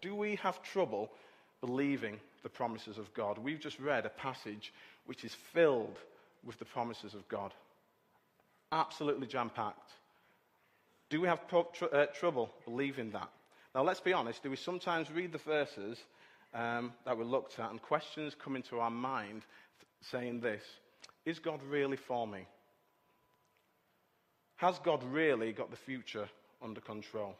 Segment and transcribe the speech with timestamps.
[0.00, 1.10] Do we have trouble
[1.60, 3.38] believing the promises of God?
[3.38, 4.72] We've just read a passage
[5.06, 5.98] which is filled
[6.44, 7.52] with the promises of God.
[8.72, 9.90] Absolutely jam packed.
[11.10, 13.28] Do we have pro- tr- uh, trouble believing that?
[13.74, 14.42] Now, let's be honest.
[14.42, 15.98] Do we sometimes read the verses
[16.54, 19.42] um, that we looked at and questions come into our mind
[20.10, 20.62] saying this
[21.24, 22.46] Is God really for me?
[24.56, 26.28] Has God really got the future
[26.62, 27.34] under control?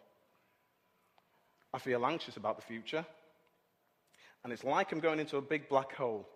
[1.72, 3.04] I feel anxious about the future,
[4.42, 6.28] and it's like I'm going into a big black hole.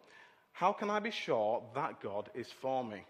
[0.53, 3.03] How can I be sure that God is for me?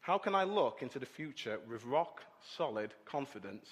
[0.00, 2.20] How can I look into the future with rock
[2.56, 3.66] solid confidence?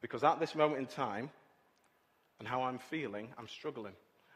[0.00, 1.30] Because at this moment in time,
[2.38, 3.94] and how I'm feeling, I'm struggling.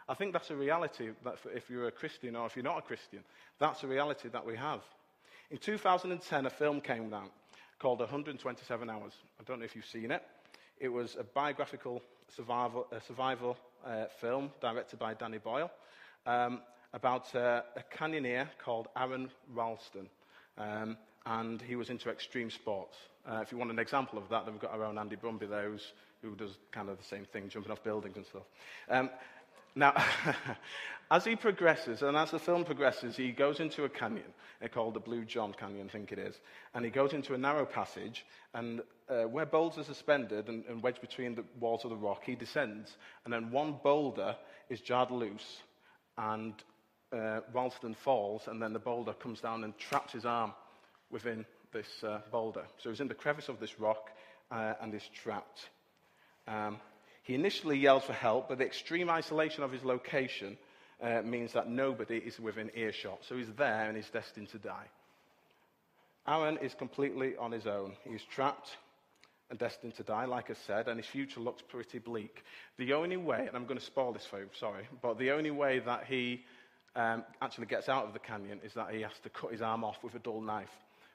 [0.08, 2.82] I think that's a reality that if you're a Christian or if you're not a
[2.82, 3.20] Christian,
[3.58, 4.80] that's a reality that we have.
[5.50, 7.30] In 2010, a film came out
[7.78, 9.12] called 127 Hours.
[9.38, 10.22] I don't know if you've seen it.
[10.80, 12.00] It was a biographical
[12.34, 15.70] survival, a survival uh, film directed by Danny Boyle
[16.24, 16.62] um,
[16.94, 20.08] about uh, a canyoneer called Aron Ralston.
[20.56, 22.96] Um, and he was into extreme sports.
[23.30, 25.50] Uh, if you want an example of that, then we've got our own Andy Brumby
[25.50, 25.70] there,
[26.22, 28.44] who does kind of the same thing, jumping off buildings and stuff.
[28.88, 29.10] Um,
[29.74, 29.94] now,
[31.10, 34.32] as he progresses, and as the film progresses, he goes into a canyon
[34.68, 36.38] called the Blue John Canyon, I think it is.
[36.74, 40.82] And he goes into a narrow passage, and uh, where boulders are suspended and, and
[40.82, 44.36] wedged between the walls of the rock, he descends, and then one boulder
[44.68, 45.62] is jarred loose,
[46.18, 46.54] and
[47.12, 50.52] uh, Ralston falls, and then the boulder comes down and traps his arm
[51.10, 52.64] within this uh, boulder.
[52.78, 54.10] So he's in the crevice of this rock
[54.50, 55.70] uh, and is trapped.
[56.46, 56.78] Um,
[57.30, 60.58] he initially yells for help, but the extreme isolation of his location
[61.00, 63.20] uh, means that nobody is within earshot.
[63.28, 64.86] So he's there and he's destined to die.
[66.26, 67.92] Aron is completely on his own.
[68.02, 68.68] He's trapped
[69.48, 72.42] and destined to die, like I said, and his future looks pretty bleak.
[72.78, 75.52] The only way, and I'm going to spoil this for you, sorry, but the only
[75.52, 76.42] way that he
[76.96, 79.84] um, actually gets out of the canyon is that he has to cut his arm
[79.84, 80.68] off with a dull knife,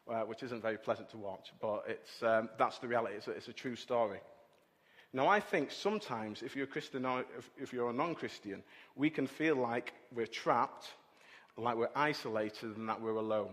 [0.09, 3.16] uh, which isn't very pleasant to watch, but it's, um, that's the reality.
[3.16, 4.22] It's a, it's a, true story.
[5.16, 7.24] Now, I think sometimes if you're a Christian or
[7.58, 8.62] if, you're a non Christian,
[8.98, 10.88] we can feel like we're trapped,
[11.56, 13.52] like we're isolated, and that we're alone.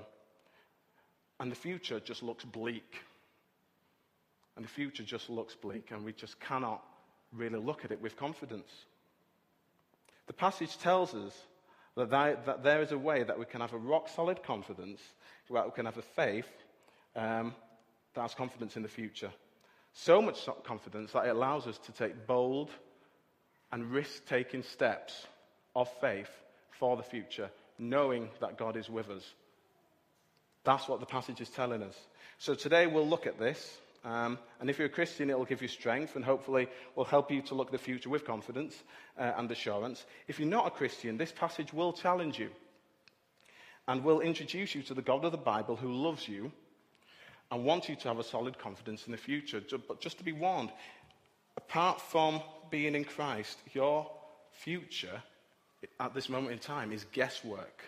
[1.39, 2.97] And the future just looks bleak.
[4.56, 6.83] And the future just looks bleak, and we just cannot
[7.33, 8.73] really look at it with confidence.
[10.27, 11.33] The passage tells us
[11.97, 15.00] that, that, that there is a way that we can have a rock solid confidence,
[15.49, 16.50] that we can have a faith
[17.15, 17.55] um,
[18.15, 19.31] that has confidence in the future.
[19.94, 22.70] So much confidence that it allows us to take bold
[23.70, 25.26] and risk taking steps
[25.75, 26.30] of faith
[26.78, 29.25] for the future, knowing that God is with us.
[30.64, 31.97] That's what the passage is telling us.
[32.38, 33.78] So today we'll look at this.
[34.04, 37.31] Um, and if you're a Christian, it will give you strength and hopefully will help
[37.31, 38.76] you to look at the future with confidence
[39.19, 40.04] uh, and assurance.
[40.26, 42.50] If you're not a Christian, this passage will challenge you
[43.86, 46.52] and will introduce you to the God of the Bible who loves you
[47.52, 49.60] and want you to have a solid confidence in the future.
[49.86, 50.72] But just to be warned,
[51.58, 52.40] apart from
[52.70, 54.10] being in Christ, your
[54.52, 55.22] future
[56.00, 57.82] at this moment in time is guesswork.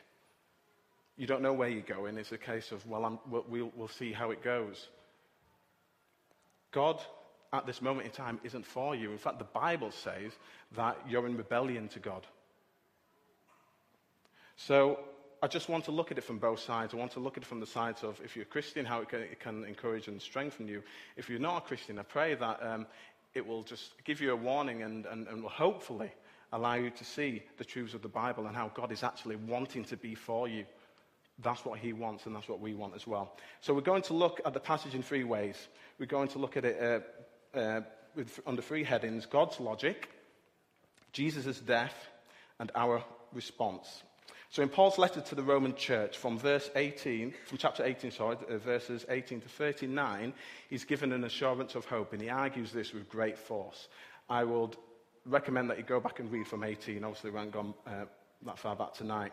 [1.16, 2.18] You don't know where you're going.
[2.18, 4.88] It's a case of, well, we'll, we'll see how it goes.
[6.70, 7.00] God,
[7.52, 9.12] at this moment in time, isn't for you.
[9.12, 10.32] In fact, the Bible says
[10.76, 12.26] that you're in rebellion to God.
[14.56, 14.98] So
[15.42, 16.94] I just want to look at it from both sides.
[16.94, 19.00] I want to look at it from the sides of if you're a Christian, how
[19.00, 20.82] it can, it can encourage and strengthen you.
[21.16, 22.86] If you're not a Christian, I pray that um,
[23.34, 26.10] it will just give you a warning and, and, and will hopefully
[26.52, 29.84] allow you to see the truths of the Bible and how God is actually wanting
[29.86, 30.64] to be for you.
[31.42, 33.36] That's what he wants, and that's what we want as well.
[33.60, 35.56] So we're going to look at the passage in three ways.
[35.98, 37.04] We're going to look at it
[37.54, 37.80] uh, uh,
[38.14, 40.08] with, under three headings God's logic,
[41.12, 41.94] Jesus' death,
[42.60, 43.02] and our
[43.32, 44.04] response.
[44.54, 48.36] So in Paul's letter to the Roman church, from verse 18, from chapter 18, sorry,
[48.48, 50.32] uh, verses 18 to 39,
[50.70, 53.88] he's given an assurance of hope, and he argues this with great force.
[54.30, 54.76] I would
[55.26, 57.02] recommend that you go back and read from 18.
[57.02, 58.04] Obviously, we haven't gone uh,
[58.46, 59.32] that far back tonight.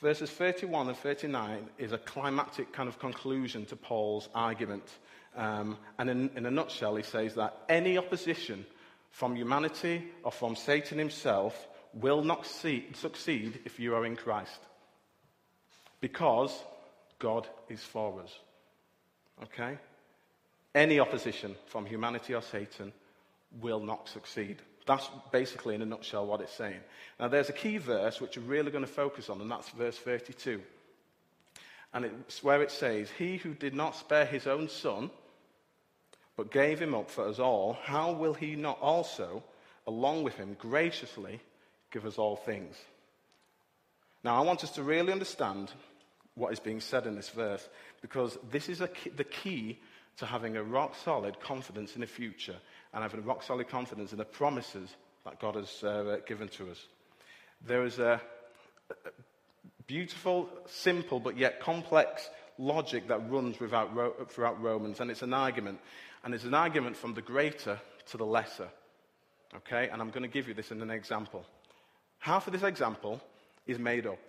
[0.00, 4.88] Verses 31 and 39 is a climactic kind of conclusion to Paul's argument.
[5.36, 8.64] Um, and in, in a nutshell, he says that any opposition
[9.10, 14.58] from humanity or from Satan himself will not succeed if you are in Christ.
[16.00, 16.52] Because
[17.18, 18.38] God is for us.
[19.44, 19.78] Okay?
[20.74, 22.92] Any opposition from humanity or Satan
[23.60, 24.62] will not succeed.
[24.86, 26.80] That's basically, in a nutshell, what it's saying.
[27.20, 29.96] Now, there's a key verse which we're really going to focus on, and that's verse
[29.96, 30.60] 32.
[31.94, 35.10] And it's where it says, He who did not spare his own son,
[36.36, 39.44] but gave him up for us all, how will he not also,
[39.86, 41.40] along with him, graciously
[41.92, 42.76] give us all things?
[44.24, 45.70] Now, I want us to really understand
[46.34, 47.68] what is being said in this verse
[48.00, 49.78] because this is key, the key
[50.16, 52.56] to having a rock solid confidence in the future
[52.92, 54.88] and having a rock solid confidence in the promises
[55.24, 56.86] that God has uh, given to us.
[57.64, 58.20] There is a,
[58.90, 58.94] a
[59.86, 62.28] beautiful, simple, but yet complex
[62.58, 65.80] logic that runs throughout, throughout Romans, and it's an argument.
[66.24, 67.80] And it's an argument from the greater
[68.10, 68.68] to the lesser.
[69.56, 69.88] Okay?
[69.88, 71.44] And I'm going to give you this in an example.
[72.22, 73.20] Half of this example
[73.66, 74.20] is made up.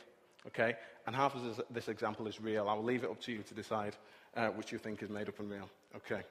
[0.48, 0.76] Okay?
[1.06, 2.68] And half of this, this example is real.
[2.68, 3.96] I'll leave it up to you to decide
[4.36, 5.70] uh, which you think is made up and real.
[5.98, 6.24] Okay?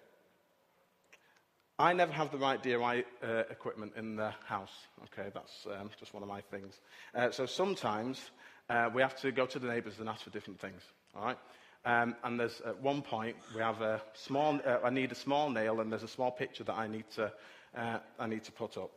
[1.78, 4.72] I never have the right DIY uh, equipment in the house.
[5.04, 6.80] Okay, that's um, just one of my things.
[7.14, 8.20] Uh, so sometimes
[8.68, 10.82] uh, we have to go to the neighbours and ask for different things.
[11.14, 11.38] All right,
[11.84, 14.60] um, and there's at one point we have a small.
[14.64, 17.32] Uh, I need a small nail, and there's a small picture that I need to
[17.76, 18.90] uh, I need to put up.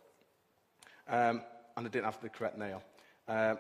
[1.08, 1.42] Um,
[1.76, 2.82] and I didn't have the correct nail.
[3.28, 3.56] Uh,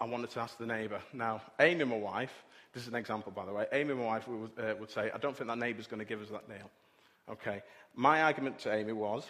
[0.00, 1.00] I wanted to ask the neighbour.
[1.12, 2.32] Now, Amy, my wife,
[2.72, 3.66] this is an example, by the way.
[3.72, 6.22] Amy, my wife, would, uh, would say, I don't think that neighbour's going to give
[6.22, 6.70] us that nail.
[7.30, 7.62] Okay.
[7.94, 9.24] My argument to Amy was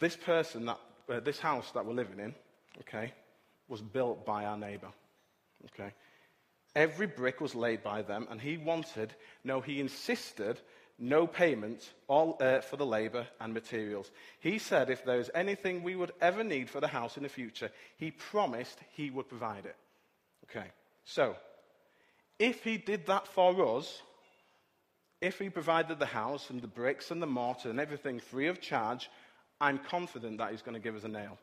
[0.00, 0.78] this person, that,
[1.08, 2.34] uh, this house that we're living in,
[2.80, 3.12] okay,
[3.68, 4.88] was built by our neighbour.
[5.66, 5.92] Okay.
[6.76, 10.60] Every brick was laid by them, and he wanted, no, he insisted,
[10.98, 14.10] no payment all, uh, for the labour and materials.
[14.40, 17.28] He said if there was anything we would ever need for the house in the
[17.28, 19.76] future, he promised he would provide it.
[20.50, 20.66] Okay.
[21.04, 21.36] So,
[22.38, 24.02] if he did that for us,
[25.20, 28.60] if he provided the house and the bricks and the mortar and everything free of
[28.60, 29.10] charge,
[29.60, 31.38] I'm confident that he's going to give us a nail.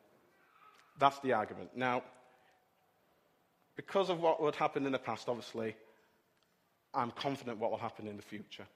[0.98, 1.70] That's the argument.
[1.76, 2.02] Now,
[3.76, 5.76] because of what would happen in the past, obviously,
[6.94, 8.66] I'm confident what will happen in the future.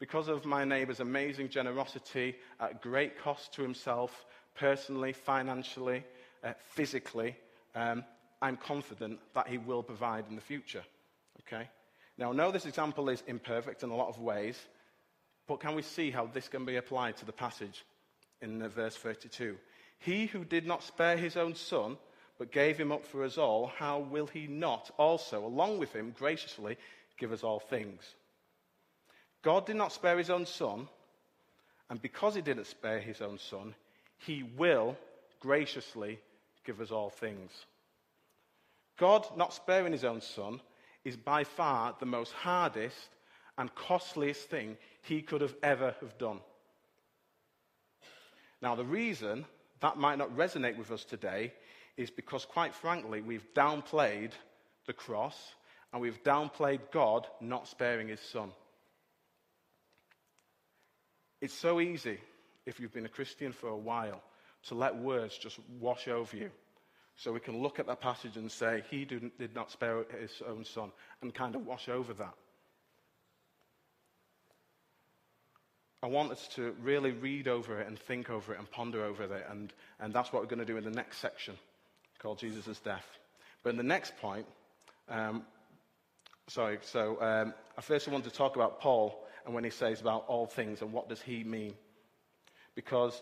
[0.00, 4.24] Because of my neighbour's amazing generosity at great cost to himself,
[4.56, 6.02] personally, financially,
[6.42, 7.36] uh, physically,
[7.74, 8.02] um,
[8.40, 10.82] I'm confident that he will provide in the future.
[11.40, 11.68] Okay?
[12.16, 14.58] Now, I know this example is imperfect in a lot of ways,
[15.46, 17.84] but can we see how this can be applied to the passage
[18.40, 19.56] in verse 32?
[19.98, 21.98] He who did not spare his own son,
[22.38, 26.14] but gave him up for us all, how will he not also, along with him,
[26.18, 26.78] graciously
[27.18, 28.14] give us all things?
[29.42, 30.88] God did not spare his own son,
[31.88, 33.74] and because he didn't spare his own son,
[34.18, 34.96] he will
[35.40, 36.18] graciously
[36.64, 37.50] give us all things.
[38.98, 40.60] God not sparing his own son
[41.04, 43.08] is by far the most hardest
[43.56, 46.40] and costliest thing he could have ever have done.
[48.60, 49.46] Now, the reason
[49.80, 51.54] that might not resonate with us today
[51.96, 54.32] is because, quite frankly, we've downplayed
[54.86, 55.54] the cross
[55.92, 58.52] and we've downplayed God not sparing his son.
[61.40, 62.18] It's so easy,
[62.66, 64.22] if you've been a Christian for a while,
[64.68, 66.50] to let words just wash over you
[67.16, 70.64] so we can look at that passage and say, He did not spare his own
[70.64, 70.90] son,
[71.22, 72.34] and kind of wash over that.
[76.02, 79.24] I want us to really read over it and think over it and ponder over
[79.24, 81.54] it, and, and that's what we're going to do in the next section
[82.18, 83.06] called Jesus' Death.
[83.62, 84.46] But in the next point,
[85.10, 85.42] um,
[86.48, 90.26] sorry, so um, I first want to talk about Paul and when he says about
[90.28, 91.74] all things and what does he mean.
[92.76, 93.20] Because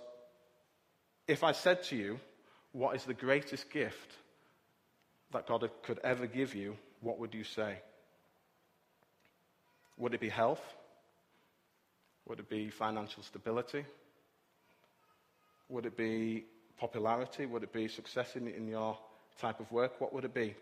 [1.26, 2.20] if I said to you,
[2.72, 4.12] what is the greatest gift
[5.32, 7.78] that God could ever give you, what would you say?
[9.96, 10.60] Would it be health?
[12.26, 13.86] Would it be financial stability?
[15.70, 16.44] Would it be
[16.76, 17.46] popularity?
[17.46, 18.98] Would it be success in, in your
[19.40, 19.98] type of work?
[19.98, 20.54] What would it be?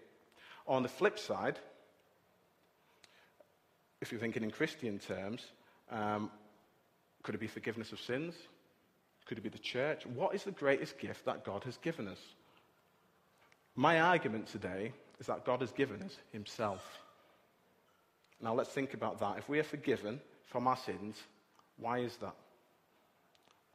[0.68, 1.58] On the flip side,
[4.00, 5.44] if you're thinking in Christian terms,
[5.90, 6.30] um,
[7.22, 8.34] could it be forgiveness of sins?
[9.26, 10.06] Could it be the church?
[10.06, 12.20] What is the greatest gift that God has given us?
[13.74, 16.82] My argument today is that God has given us Himself.
[18.40, 19.38] Now let's think about that.
[19.38, 21.16] If we are forgiven from our sins,
[21.78, 22.34] why is that?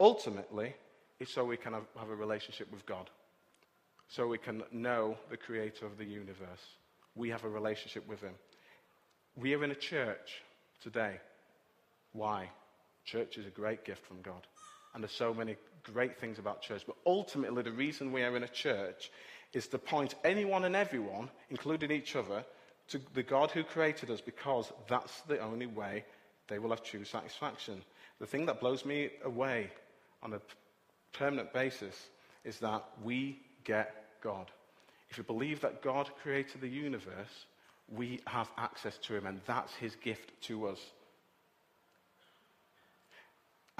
[0.00, 0.74] Ultimately,
[1.20, 3.10] it's so we can have, have a relationship with God,
[4.08, 6.76] so we can know the creator of the universe.
[7.14, 8.34] We have a relationship with Him.
[9.36, 10.42] We are in a church
[10.82, 11.20] today.
[12.12, 12.50] Why?
[13.04, 14.46] Church is a great gift from God.
[14.94, 15.56] And there's so many
[15.92, 16.84] great things about church.
[16.86, 19.10] But ultimately, the reason we are in a church
[19.52, 22.44] is to point anyone and everyone, including each other,
[22.88, 26.04] to the God who created us because that's the only way
[26.48, 27.82] they will have true satisfaction.
[28.20, 29.70] The thing that blows me away
[30.22, 30.40] on a
[31.12, 32.08] permanent basis
[32.44, 34.50] is that we get God.
[35.10, 37.46] If you believe that God created the universe,
[37.88, 40.80] we have access to him, and that's his gift to us.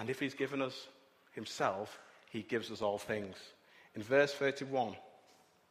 [0.03, 0.89] And if he's given us
[1.31, 3.37] himself, he gives us all things.
[3.95, 4.97] In verse 31,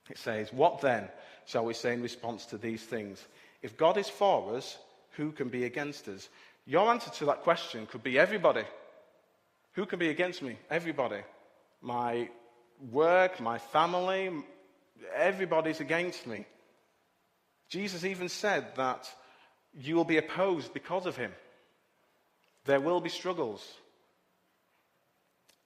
[0.09, 1.09] it says, What then
[1.43, 3.21] shall we say in response to these things?
[3.61, 4.77] If God is for us,
[5.17, 6.29] who can be against us?
[6.65, 8.63] Your answer to that question could be everybody.
[9.73, 10.55] Who can be against me?
[10.69, 11.23] Everybody.
[11.81, 12.29] My
[12.89, 14.31] work, my family,
[15.13, 16.45] everybody's against me.
[17.67, 19.13] Jesus even said that
[19.77, 21.33] you will be opposed because of him.
[22.63, 23.61] There will be struggles.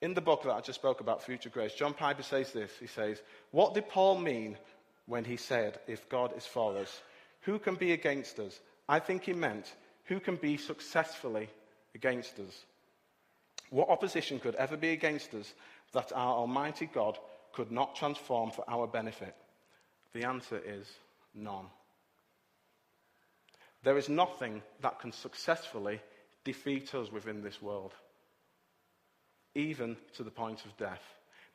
[0.02, 2.72] In the book that I just spoke about, Future Grace, John Piper says this.
[2.80, 3.22] He says,
[3.52, 4.58] What did Paul mean
[5.06, 7.02] when he said, If God is for us,
[7.42, 8.60] who can be against us?
[8.90, 9.74] I think he meant,
[10.06, 11.50] Who can be successfully
[11.94, 12.66] against us?
[13.70, 15.54] What opposition could ever be against us
[15.94, 17.18] that our Almighty God
[17.54, 19.36] could not transform for our benefit?
[20.14, 20.88] The answer is
[21.34, 21.66] none.
[23.84, 26.02] There is nothing that can successfully
[26.44, 27.94] defeat us within this world
[29.56, 31.02] even to the point of death.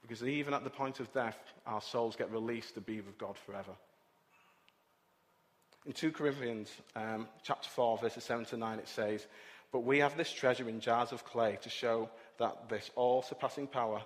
[0.03, 3.37] Because even at the point of death, our souls get released to be with God
[3.37, 3.73] forever.
[5.87, 9.27] In 2 Corinthians um, chapter 4, verses 7 to 9, it says,
[9.73, 13.67] But we have this treasure in jars of clay to show that this all surpassing
[13.67, 14.03] power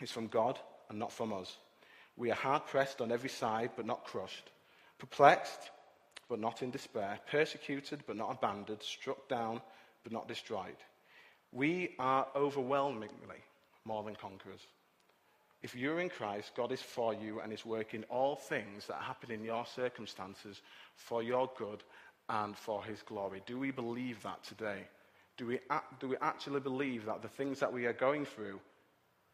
[0.00, 1.56] is from God and not from us.
[2.16, 4.50] We are hard pressed on every side, but not crushed,
[4.98, 5.70] perplexed,
[6.28, 9.60] but not in despair, persecuted, but not abandoned, struck down,
[10.02, 10.76] but not destroyed.
[11.52, 13.42] We are overwhelmingly
[13.84, 14.60] more than conquerors.
[15.62, 19.32] If you're in Christ, God is for you and is working all things that happen
[19.32, 20.60] in your circumstances
[20.94, 21.82] for your good
[22.28, 23.42] and for his glory.
[23.46, 24.82] Do we believe that today?
[25.36, 25.60] Do we,
[26.00, 28.60] do we actually believe that the things that we are going through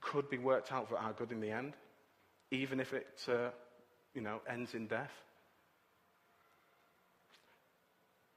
[0.00, 1.75] could be worked out for our good in the end,
[2.50, 3.50] even if it uh,
[4.14, 5.12] you know, ends in death?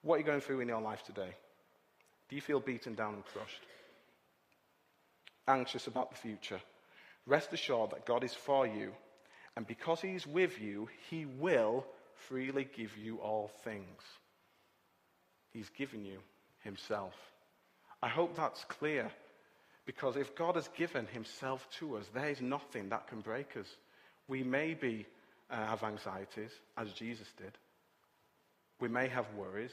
[0.01, 1.35] What are you going through in your life today?
[2.29, 3.61] Do you feel beaten down and crushed?
[5.47, 6.59] Anxious about the future?
[7.25, 8.91] Rest assured that God is for you,
[9.55, 11.85] and because He is with you, He will
[12.27, 14.01] freely give you all things.
[15.51, 16.19] He's given you
[16.63, 17.13] Himself.
[18.01, 19.09] I hope that's clear,
[19.85, 23.67] because if God has given Himself to us, there is nothing that can break us.
[24.27, 25.05] We may be,
[25.49, 27.57] uh, have anxieties, as Jesus did.
[28.79, 29.71] We may have worries,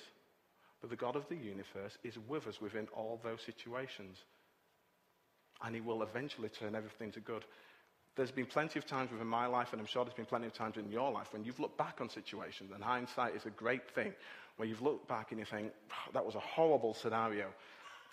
[0.85, 4.19] but the God of the universe is with us within all those situations.
[5.65, 7.47] And he will eventually turn everything to good.
[8.17, 10.53] There's been plenty of times within my life, and I'm sure there's been plenty of
[10.53, 13.91] times in your life, when you've looked back on situations, and hindsight is a great
[13.95, 14.13] thing,
[14.59, 15.73] where you've looked back and you think,
[16.13, 17.47] that was a horrible scenario,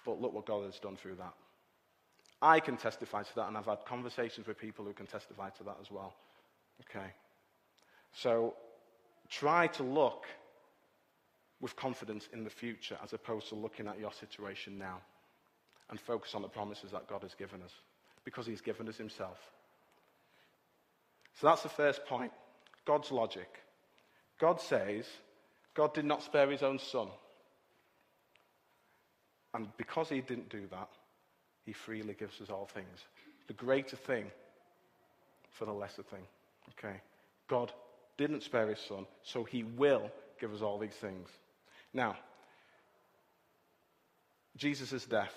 [0.05, 1.33] but look what God has done through that.
[2.41, 5.63] I can testify to that, and I've had conversations with people who can testify to
[5.65, 6.13] that as well.
[6.89, 7.07] Okay.
[8.13, 8.53] So
[9.29, 10.23] try to look
[11.61, 14.99] with confidence in the future as opposed to looking at your situation now
[15.89, 17.71] and focus on the promises that God has given us
[18.25, 19.37] because He's given us Himself.
[21.39, 22.31] So that's the first point
[22.85, 23.47] God's logic.
[24.39, 25.05] God says,
[25.75, 27.07] God did not spare His own Son.
[29.53, 30.89] And because He didn't do that,
[31.65, 33.05] He freely gives us all things.
[33.47, 34.25] The greater thing
[35.51, 36.23] for the lesser thing.
[36.69, 37.01] Okay?
[37.47, 37.71] God
[38.17, 41.27] didn't spare His Son, so He will give us all these things.
[41.93, 42.15] Now,
[44.57, 45.33] Jesus' death.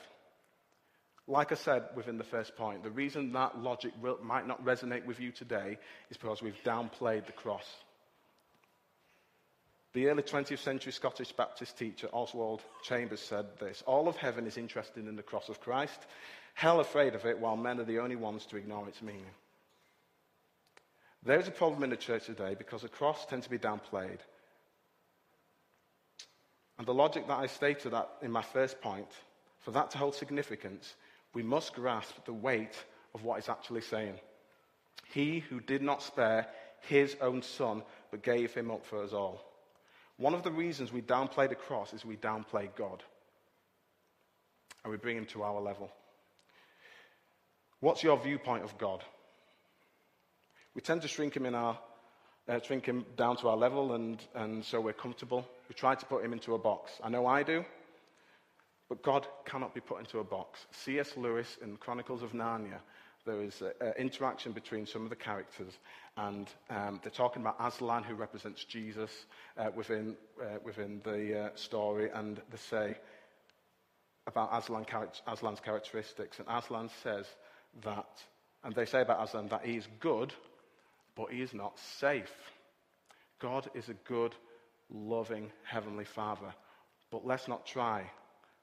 [1.27, 5.07] Like I said within the first point, the reason that logic will, might not resonate
[5.07, 5.79] with you today
[6.11, 7.67] is because we've downplayed the cross.
[9.95, 14.59] The early 20th century Scottish Baptist teacher Oswald Chambers said this All of heaven is
[14.59, 15.99] interested in the cross of Christ,
[16.53, 19.25] hell afraid of it, while men are the only ones to ignore its meaning.
[21.23, 24.19] There is a problem in the church today because the cross tends to be downplayed
[26.79, 29.11] and the logic that I stated that in my first point,
[29.61, 30.95] for that to hold significance,
[31.33, 32.77] we must grasp the weight
[33.15, 34.19] of what it's actually saying.
[35.13, 36.47] He who did not spare
[36.81, 39.43] his own son, but gave him up for us all.
[40.17, 43.03] One of the reasons we downplay the cross is we downplay God.
[44.83, 45.91] And we bring him to our level.
[47.81, 49.03] What's your viewpoint of God?
[50.75, 51.79] We tend to shrink him in our
[52.47, 55.47] uh, shrink him down to our level, and, and so we're comfortable.
[55.69, 56.93] We try to put him into a box.
[57.03, 57.65] I know I do,
[58.89, 60.67] but God cannot be put into a box.
[60.73, 61.17] C.S.
[61.17, 62.81] Lewis in Chronicles of Narnia,
[63.27, 65.73] there is an interaction between some of the characters,
[66.17, 69.11] and um, they're talking about Aslan, who represents Jesus
[69.57, 72.97] uh, within, uh, within the uh, story, and they say
[74.27, 74.85] about Aslan,
[75.27, 77.27] Aslan's characteristics, and Aslan says
[77.83, 78.09] that,
[78.63, 80.33] and they say about Aslan that he is good
[81.17, 82.33] but he is not safe.
[83.41, 84.35] God is a good,
[84.91, 86.55] loving Heavenly Father.
[87.11, 88.11] But let's not try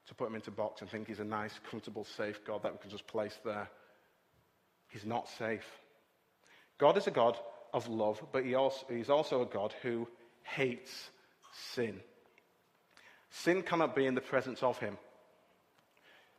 [0.06, 2.72] to put him into a box and think he's a nice, comfortable, safe God that
[2.72, 3.68] we can just place there.
[4.88, 5.64] He's not safe.
[6.78, 7.36] God is a God
[7.72, 10.06] of love, but he also, he's also a God who
[10.42, 11.10] hates
[11.74, 12.00] sin.
[13.30, 14.98] Sin cannot be in the presence of him.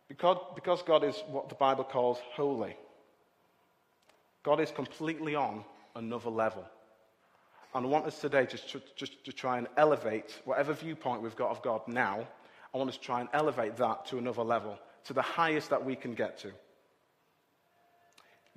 [0.08, 2.76] Because, because God is what the Bible calls holy,
[4.44, 5.64] God is completely on
[5.96, 6.66] another level.
[7.76, 11.36] And I want us today just to, just to try and elevate whatever viewpoint we've
[11.36, 12.28] got of God now.
[12.74, 15.84] I want us to try and elevate that to another level, to the highest that
[15.84, 16.52] we can get to.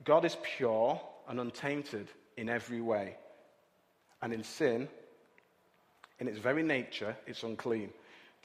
[0.05, 3.17] God is pure and untainted in every way.
[4.23, 4.89] And in sin,
[6.19, 7.91] in its very nature, it's unclean.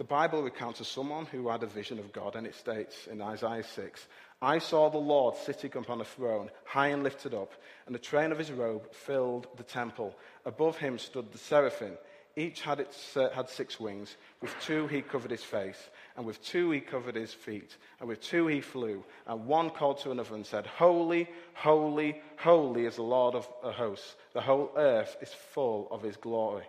[0.02, 3.22] The Bible recounts of someone who had a vision of God, and it states in
[3.22, 4.08] Isaiah 6
[4.42, 7.52] I saw the Lord sitting upon a throne, high and lifted up,
[7.86, 10.16] and the train of his robe filled the temple.
[10.44, 12.00] Above him stood the seraphim.
[12.36, 14.18] Each had, its, uh, had six wings.
[14.42, 18.22] With two he covered his face, and with two he covered his feet, and with
[18.22, 19.04] two he flew.
[19.28, 24.16] And one called to another and said, Holy, holy, holy is the Lord of hosts.
[24.34, 26.66] The whole earth is full of his glory.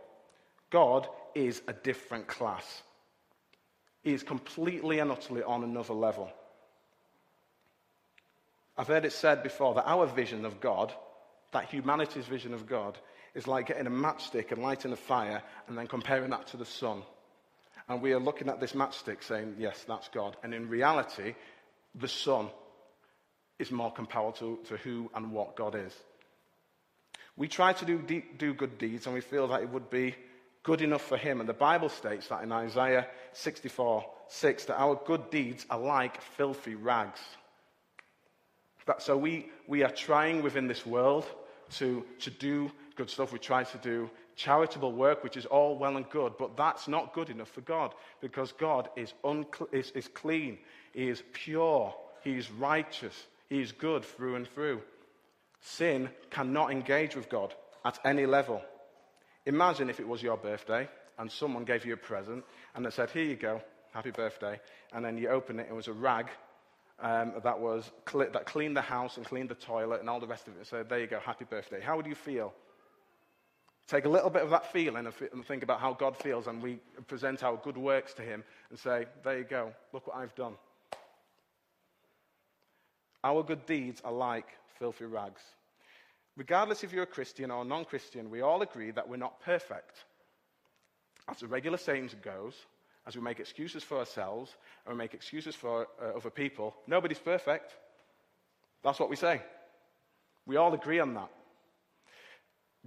[0.68, 2.82] God is a different class.
[4.04, 6.30] Is completely and utterly on another level.
[8.76, 10.92] I've heard it said before that our vision of God,
[11.52, 12.98] that humanity's vision of God,
[13.34, 16.64] is like getting a matchstick and lighting a fire and then comparing that to the
[16.64, 17.02] sun.
[17.88, 20.36] And we are looking at this matchstick saying, yes, that's God.
[20.42, 21.34] And in reality,
[21.94, 22.48] the sun
[23.58, 25.94] is more comparable to, to who and what God is.
[27.36, 30.14] We try to do, do good deeds and we feel that it would be
[30.62, 31.40] good enough for him.
[31.40, 36.20] And the Bible states that in Isaiah 64 6, that our good deeds are like
[36.22, 37.20] filthy rags.
[38.86, 41.26] That, so we, we are trying within this world
[41.72, 43.32] to, to do good stuff.
[43.32, 47.12] We try to do charitable work, which is all well and good, but that's not
[47.12, 50.58] good enough for God because God is, uncle- is, is clean,
[50.92, 54.82] He is pure, He is righteous, He is good through and through.
[55.60, 57.54] Sin cannot engage with God
[57.84, 58.62] at any level.
[59.46, 63.10] Imagine if it was your birthday and someone gave you a present and they said,
[63.10, 63.60] Here you go,
[63.92, 64.60] happy birthday.
[64.92, 66.28] And then you open it, it was a rag
[67.00, 70.26] um, that, was cl- that cleaned the house and cleaned the toilet and all the
[70.26, 71.80] rest of it said, There you go, happy birthday.
[71.80, 72.52] How would you feel?
[73.88, 76.78] Take a little bit of that feeling and think about how God feels, and we
[77.08, 80.54] present our good works to Him and say, There you go, look what I've done.
[83.24, 84.46] Our good deeds are like
[84.78, 85.40] filthy rags.
[86.36, 90.04] Regardless if you're a Christian or non Christian, we all agree that we're not perfect.
[91.28, 92.54] As the regular saying goes,
[93.06, 97.18] as we make excuses for ourselves and we make excuses for uh, other people, nobody's
[97.18, 97.74] perfect.
[98.82, 99.42] That's what we say.
[100.46, 101.30] We all agree on that.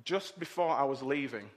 [0.03, 1.49] Just before I was leaving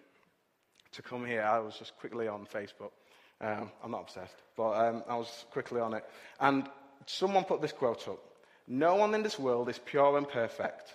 [0.93, 2.93] to come here, I was just quickly on Facebook.
[3.41, 6.05] Um, I'm not obsessed, but um, I was quickly on it.
[6.41, 6.69] And
[7.07, 8.21] someone put this quote up
[8.67, 10.95] No one in this world is pure and perfect.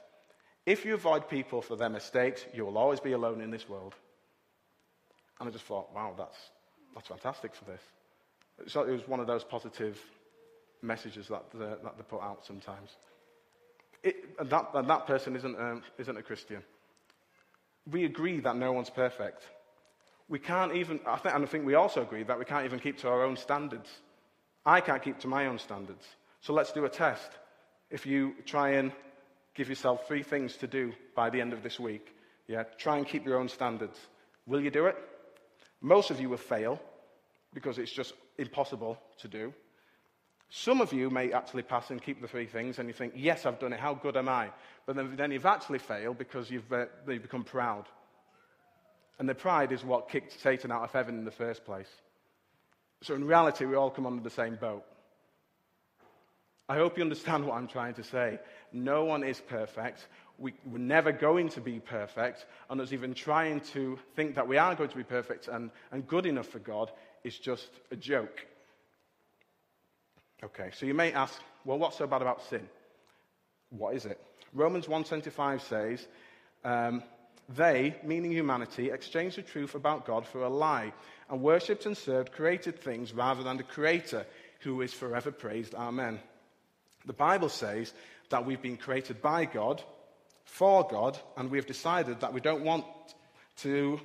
[0.66, 3.96] If you avoid people for their mistakes, you will always be alone in this world.
[5.40, 6.38] And I just thought, wow, that's,
[6.96, 7.82] that's fantastic for this.
[8.68, 10.00] So it was one of those positive
[10.82, 12.92] messages that, the, that they put out sometimes.
[14.04, 16.64] It, and that, and that person isn't, um, isn't a Christian.
[17.90, 19.44] We agree that no one's perfect.
[20.30, 22.80] We can't even, I think, and I think we also agree that we can't even
[22.80, 23.90] keep to our own standards.
[24.66, 26.06] I can't keep to my own standards.
[26.40, 27.30] So let's do a test.
[27.90, 28.92] If you try and
[29.56, 32.16] give yourself three things to do by the end of this week,
[32.48, 33.98] yeah, try and keep your own standards.
[34.46, 34.98] Will you do it?
[35.82, 36.82] Most of you will fail
[37.54, 39.54] because it's just impossible to do.
[40.50, 43.46] Some of you may actually pass and keep the three things, and you think, yes,
[43.46, 44.52] I've done it, how good am I?
[44.86, 47.86] But then, then you've actually failed because you've, uh, you've become proud.
[49.18, 51.90] And the pride is what kicked Satan out of heaven in the first place.
[53.02, 54.84] So in reality, we all come under the same boat.
[56.70, 58.40] I hope you understand what I'm trying to say.
[58.74, 60.08] No one is perfect.
[60.40, 62.46] We, are never going to be perfect.
[62.70, 66.08] And us even trying to think that we are going to be perfect and, and
[66.08, 66.92] good enough for God
[67.24, 68.46] is just a joke.
[70.44, 72.68] Okay, so you may ask, well, what's so bad about sin?
[73.70, 74.20] What is it?
[74.54, 76.06] Romans 1.25 says,
[76.66, 77.04] um,
[77.50, 80.94] they, meaning humanity, exchanged the truth about God for a lie
[81.30, 84.26] and worshipped and served created things rather than the Creator,
[84.62, 85.76] who is forever praised.
[85.76, 86.20] Amen.
[87.06, 87.94] The Bible says
[88.34, 89.84] that we've been created by God,
[90.44, 92.84] for God, and we have decided that we don't want
[93.58, 94.02] to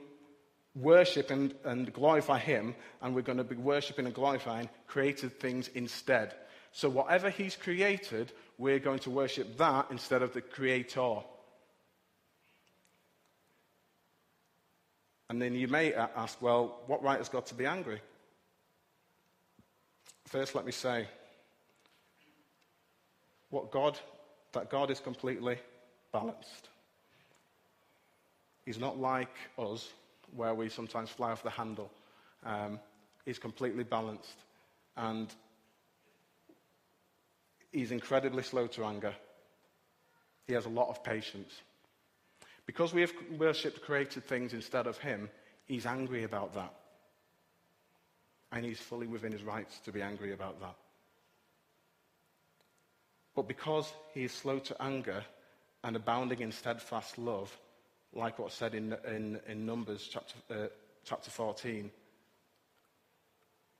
[0.74, 5.68] worship and, and glorify Him, and we're going to be worshiping and glorifying created things
[5.68, 6.34] instead.
[6.72, 11.20] So, whatever He's created, we're going to worship that instead of the Creator.
[15.30, 18.02] And then you may ask, well, what right has God to be angry?
[20.26, 21.08] First, let me say
[23.50, 23.98] what God,
[24.52, 25.58] that God is completely
[26.12, 26.68] balanced.
[28.64, 29.88] He's not like us,
[30.36, 31.90] where we sometimes fly off the handle.
[32.44, 32.78] Um,
[33.24, 34.36] he's completely balanced.
[34.96, 35.32] And
[37.72, 39.14] he's incredibly slow to anger.
[40.46, 41.52] He has a lot of patience.
[42.66, 45.30] Because we have worshipped created things instead of him,
[45.66, 46.74] he's angry about that.
[48.52, 50.74] And he's fully within his rights to be angry about that.
[53.38, 55.22] But because he is slow to anger
[55.84, 57.56] and abounding in steadfast love,
[58.12, 60.66] like what's said in, in, in Numbers chapter, uh,
[61.04, 61.88] chapter 14,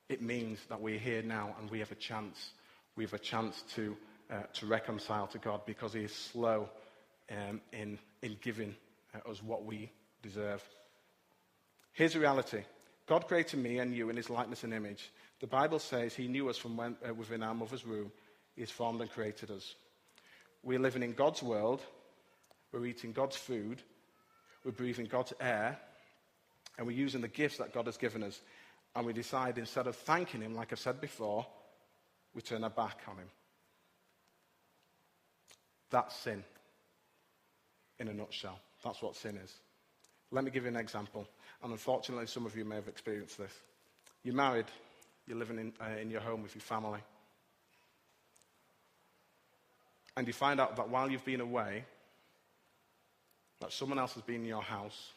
[0.08, 2.50] it means that we're here now and we have a chance.
[2.94, 3.96] We have a chance to,
[4.30, 6.68] uh, to reconcile to God because he is slow
[7.28, 8.76] um, in, in giving
[9.12, 9.90] uh, us what we
[10.22, 10.62] deserve.
[11.94, 12.62] Here's the reality
[13.08, 15.10] God created me and you in his likeness and image.
[15.40, 18.12] The Bible says he knew us from when, uh, within our mother's womb.
[18.58, 19.76] He has formed and created us.
[20.64, 21.80] We're living in God's world.
[22.72, 23.80] We're eating God's food.
[24.64, 25.78] We're breathing God's air.
[26.76, 28.40] And we're using the gifts that God has given us.
[28.96, 31.46] And we decide instead of thanking Him, like I've said before,
[32.34, 33.28] we turn our back on Him.
[35.90, 36.42] That's sin
[38.00, 38.58] in a nutshell.
[38.84, 39.54] That's what sin is.
[40.32, 41.28] Let me give you an example.
[41.62, 43.52] And unfortunately, some of you may have experienced this.
[44.24, 44.66] You're married,
[45.28, 46.98] you're living in, uh, in your home with your family.
[50.18, 51.84] And you find out that while you've been away,
[53.60, 55.12] that someone else has been in your house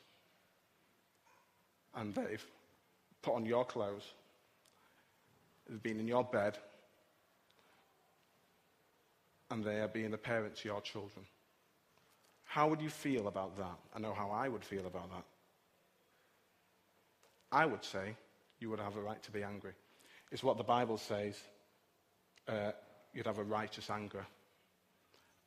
[1.95, 2.45] and they've
[3.23, 4.03] put on your clothes,
[5.67, 6.59] they've been in your bed,
[9.49, 11.25] and they are being a parent to your children.
[12.43, 13.79] How would you feel about that?
[13.95, 15.23] I know how I would feel about that.
[17.51, 18.15] I would say
[18.59, 19.73] you would have a right to be angry.
[20.31, 21.41] It's what the Bible says
[22.47, 22.73] uh,
[23.15, 24.27] you'd have a righteous anger.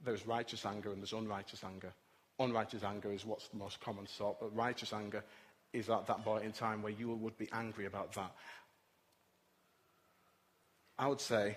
[0.05, 1.93] There's righteous anger and there's unrighteous anger.
[2.39, 5.23] Unrighteous anger is what's the most common sort, but righteous anger
[5.73, 8.33] is at that point in time where you would be angry about that.
[10.99, 11.57] I would say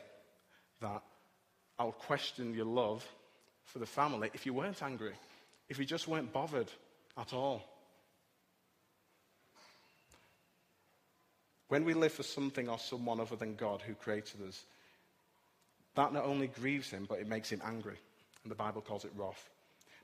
[0.82, 1.04] that
[1.78, 3.06] I would question your love
[3.66, 5.14] for the family if you weren't angry
[5.70, 6.72] if you just weren't bothered
[7.18, 7.64] at all.
[11.68, 14.64] When we live for something or someone other than God who created us,
[15.96, 17.98] that not only grieves him, but it makes him angry.
[18.48, 19.50] And the Bible calls it wrath.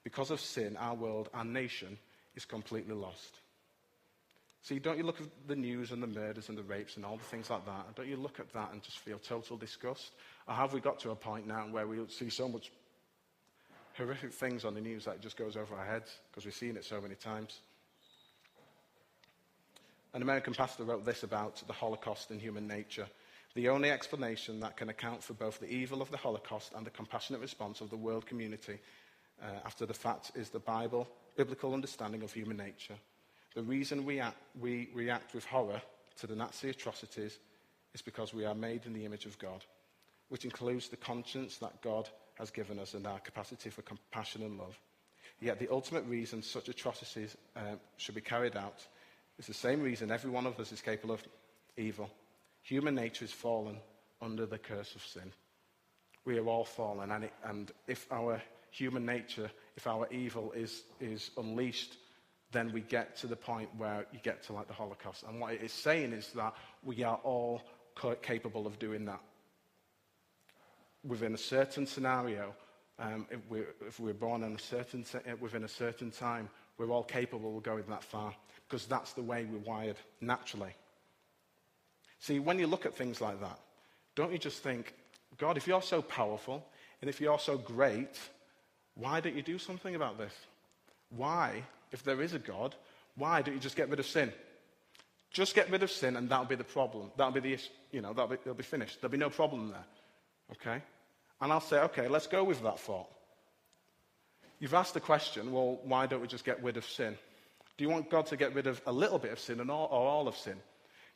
[0.04, 1.98] Because of sin, our world, our nation
[2.36, 3.40] is completely lost.
[4.64, 7.16] See, don't you look at the news and the murders and the rapes and all
[7.16, 10.12] the things like that, don't you look at that and just feel total disgust?
[10.46, 12.70] Or have we got to a point now where we see so much
[13.96, 16.76] horrific things on the news that it just goes over our heads because we've seen
[16.76, 17.62] it so many times.
[20.14, 23.08] An American pastor wrote this about the Holocaust and human nature.
[23.56, 26.92] The only explanation that can account for both the evil of the Holocaust and the
[26.92, 28.80] compassionate response of the world community
[29.42, 32.96] uh, after the fact is the Bible, biblical understanding of human nature.
[33.54, 35.82] The reason we, act, we react with horror
[36.20, 37.38] to the Nazi atrocities
[37.94, 39.63] is because we are made in the image of God,
[40.30, 44.58] which includes the conscience that God has given us and our capacity for compassion and
[44.58, 44.80] love.
[45.39, 48.86] Yet the ultimate reason such atrocities um, should be carried out
[49.38, 51.24] is the same reason every one of us is capable of
[51.78, 52.10] evil.
[52.63, 53.78] Human nature is fallen
[54.21, 55.32] under the curse of sin.
[56.26, 60.84] We are all fallen, and, it, and if our human nature, if our evil is,
[60.99, 61.97] is unleashed,
[62.52, 65.23] then we get to the point where you get to like the Holocaust.
[65.28, 67.62] And what it is saying is that we are all
[68.21, 69.19] capable of doing that
[71.04, 72.56] within a certain scenario,
[72.99, 76.89] um, if, we're, if, we're, born in a certain, uh, within a certain time, we're
[76.89, 78.34] all capable of going that far
[78.67, 80.71] because that's the way we're wired naturally.
[82.24, 83.60] See, when you look at things like that,
[84.16, 84.94] don't you just think,
[85.38, 86.66] God, if you're so powerful
[87.02, 88.18] and if you're so great,
[88.96, 90.32] why don't you do something about this?
[91.10, 92.76] Why, if there is a God,
[93.18, 94.32] why don't you just get rid of sin?
[95.32, 97.12] Just get rid of sin and that'll be the problem.
[97.18, 97.72] That'll be the issue.
[97.92, 99.02] You know, that'll be, it'll be finished.
[99.02, 99.86] There'll be no problem there.
[100.54, 100.82] Okay?
[101.42, 103.10] And I'll say, okay, let's go with that thought.
[104.62, 107.18] You've asked the question, well, why don't we just get rid of sin?
[107.76, 110.30] Do you want God to get rid of a little bit of sin or all
[110.30, 110.56] of sin?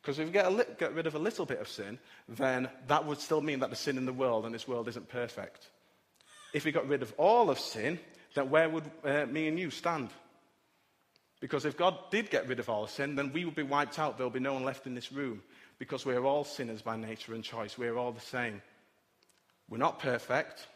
[0.02, 3.04] Because if we get, li- get rid of a little bit of sin, then that
[3.04, 5.68] would still mean that the sin in the world and this world isn't perfect.
[6.52, 7.98] If we got rid of all of sin,
[8.34, 10.10] then where would uh, me and you stand?
[11.40, 14.16] Because if God did get rid of all sin, then we would be wiped out.
[14.16, 15.42] There'll be no one left in this room
[15.78, 17.78] because we're all sinners by nature and choice.
[17.78, 18.62] We're all the same.
[19.68, 20.66] We're not perfect.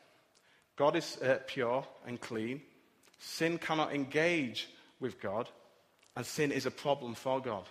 [0.77, 2.63] God is uh, pure and clean.
[3.19, 4.69] Sin cannot engage
[5.01, 5.49] with God,
[6.17, 7.65] and sin is a problem for God.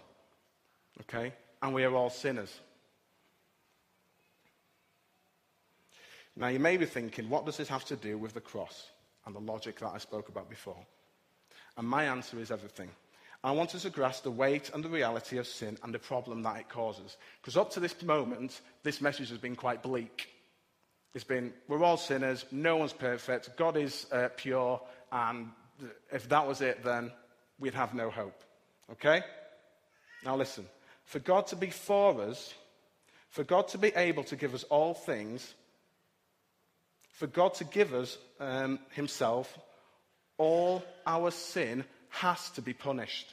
[1.02, 1.34] Okay?
[1.62, 2.60] And we are all sinners.
[6.36, 8.90] Now, you may be thinking, what does this have to do with the cross
[9.26, 10.86] and the logic that I spoke about before?
[11.78, 12.90] And my answer is everything.
[13.44, 16.44] I want us to grasp the weight and the reality of sin and the problem
[16.44, 17.18] that it causes.
[17.42, 20.30] Because up to this moment, this message has been quite bleak.
[21.14, 24.80] It's been, we're all sinners, no one's perfect, God is uh, pure,
[25.12, 25.50] and
[26.12, 27.12] if that was it, then
[27.60, 28.42] we'd have no hope.
[28.92, 29.22] Okay?
[30.24, 30.66] Now listen.
[31.12, 32.54] For God to be for us,
[33.32, 35.54] for God to be able to give us all things,
[37.12, 39.60] for God to give us um, Himself,
[40.38, 43.28] all our sin has to be punished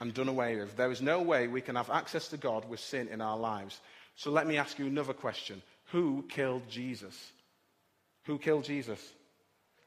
[0.00, 0.76] and done away with.
[0.76, 3.80] There is no way we can have access to God with sin in our lives.
[4.16, 7.14] So let me ask you another question Who killed Jesus?
[8.24, 9.00] Who killed Jesus?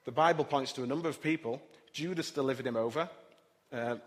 [0.05, 1.61] The Bible points to a number of people.
[1.91, 3.09] Judas delivered him over.
[3.69, 3.97] Uh,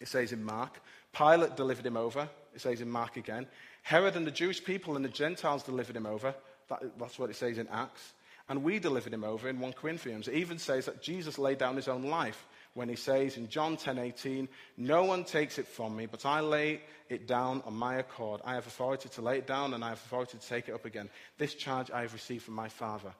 [0.00, 0.80] it says in Mark.
[1.12, 2.28] Pilate delivered him over.
[2.54, 3.46] It says in Mark again.
[3.82, 6.34] Herod and the Jewish people and the Gentiles delivered him over.
[6.68, 8.12] That, that's what it says in Acts.
[8.48, 10.28] And we delivered him over in 1 Corinthians.
[10.28, 13.76] It even says that Jesus laid down his own life when he says in John
[13.76, 18.42] 10:18, "No one takes it from me, but I lay it down on my accord.
[18.44, 20.84] I have authority to lay it down and I have authority to take it up
[20.84, 21.10] again.
[21.38, 23.14] This charge I have received from my Father."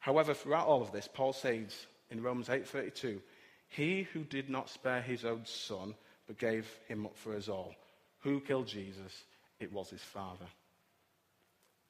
[0.00, 3.22] However, throughout all of this, Paul says in Romans 8:32,
[3.68, 5.94] "He who did not spare his own son,
[6.26, 7.74] but gave him up for us all,
[8.20, 9.24] who killed Jesus?
[9.60, 10.46] It was his Father."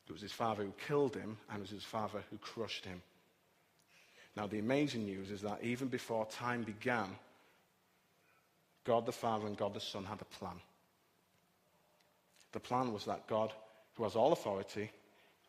[0.09, 3.03] It was his father who killed him, and it was his father who crushed him.
[4.37, 7.15] Now, the amazing news is that even before time began,
[8.85, 10.59] God the Father and God the Son had a plan.
[12.53, 13.53] The plan was that God,
[13.97, 14.91] who has all authority,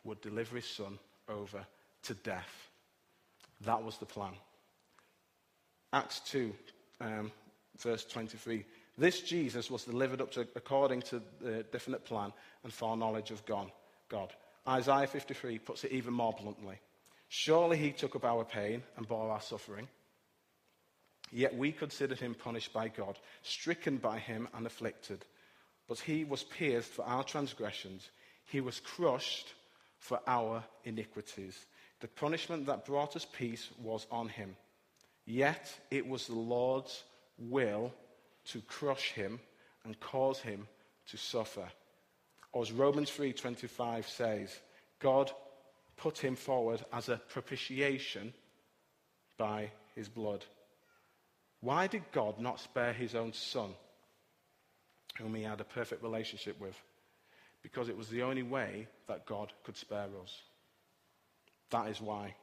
[0.04, 1.66] would deliver his Son over
[2.02, 2.68] to death.
[3.62, 4.34] That was the plan.
[5.92, 6.52] Acts 2,
[7.00, 7.32] um,
[7.78, 8.64] verse 23.
[8.96, 12.32] This Jesus was delivered up to, according to the definite plan
[12.64, 13.70] and foreknowledge of God.
[14.08, 14.32] God.
[14.68, 16.78] Isaiah 53 puts it even more bluntly.
[17.28, 19.88] Surely he took up our pain and bore our suffering.
[21.32, 25.24] Yet we considered him punished by God, stricken by him and afflicted.
[25.88, 28.10] But he was pierced for our transgressions,
[28.44, 29.54] he was crushed
[29.98, 31.66] for our iniquities.
[32.00, 34.56] The punishment that brought us peace was on him.
[35.30, 37.04] Yet it was the Lord's
[37.38, 37.94] will
[38.46, 39.38] to crush him
[39.84, 40.66] and cause him
[41.06, 41.70] to suffer.
[42.52, 44.60] Or as Romans 3:25 says,
[44.98, 45.30] God
[45.96, 48.34] put him forward as a propitiation
[49.38, 50.44] by his blood.
[51.60, 53.74] Why did God not spare his own son,
[55.16, 56.76] whom he had a perfect relationship with?
[57.62, 60.42] Because it was the only way that God could spare us.
[61.70, 62.34] That is why.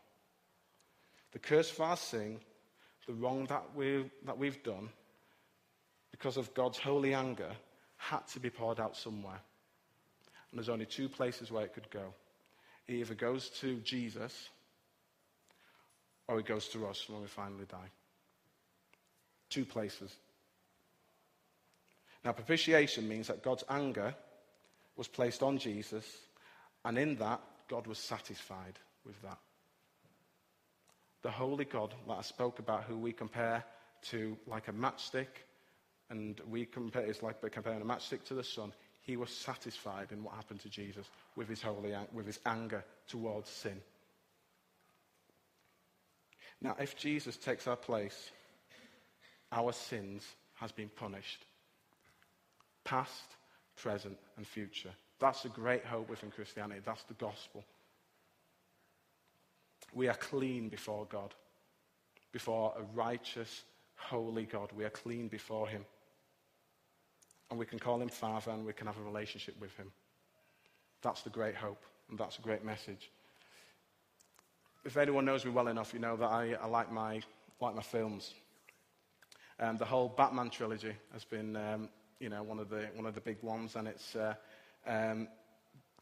[1.34, 2.40] The curse of our sin,
[3.08, 4.90] the wrong that, we, that we've done,
[6.12, 7.52] because of God's holy anger,
[7.96, 9.40] had to be poured out somewhere.
[10.52, 12.14] And there's only two places where it could go.
[12.88, 14.50] It either goes to Jesus
[16.28, 17.90] or it goes to us when we finally die.
[19.50, 20.14] Two places.
[22.24, 24.14] Now, propitiation means that God's anger
[24.98, 26.06] was placed on Jesus,
[26.84, 27.40] and in that,
[27.70, 29.38] God was satisfied with that.
[31.24, 33.64] The holy God that I spoke about, who we compare
[34.04, 35.28] to like a matchstick,
[36.10, 38.72] and we compare, it's like comparing a matchstick to the sun.
[39.02, 43.50] He was satisfied in what happened to Jesus with his, holy, with his anger towards
[43.50, 43.82] sin.
[46.62, 48.32] Now, if Jesus takes our place,
[49.52, 50.24] our sins
[50.56, 51.46] has been punished.
[52.84, 53.36] Past,
[53.76, 54.92] present, and future.
[55.20, 56.82] That's a great hope within Christianity.
[56.86, 57.64] That's the gospel.
[59.94, 61.34] We are clean before God,
[62.32, 63.64] before a righteous,
[63.96, 64.72] holy God.
[64.76, 65.86] We are clean before Him
[67.50, 69.92] and we can call him Father and we can have a relationship with him.
[71.02, 73.12] That's the great hope, and that's a great message.
[74.84, 77.22] If anyone knows me well enough, you know that I, I like, my,
[77.60, 78.34] like my films.
[79.60, 83.16] Um, the whole Batman trilogy has been, um, you know, one of the one of
[83.16, 84.36] the big ones, and it's uh,
[84.86, 85.28] um,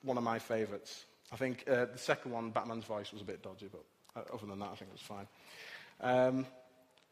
[0.01, 1.05] one of my favourites.
[1.31, 3.83] I think uh, the second one, Batman's voice was a bit dodgy, but
[4.15, 5.27] uh, other than that, I think it was fine.
[6.01, 6.45] Um,